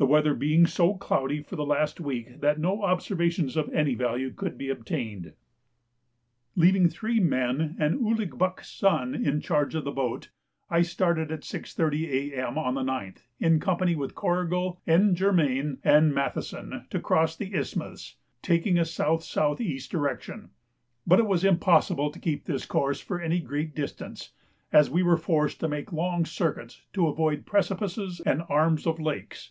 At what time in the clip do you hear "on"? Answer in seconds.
12.56-12.74